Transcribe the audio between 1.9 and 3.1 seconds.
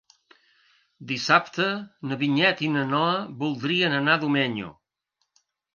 na Vinyet i na